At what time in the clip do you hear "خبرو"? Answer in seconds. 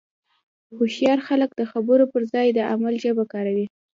1.71-2.05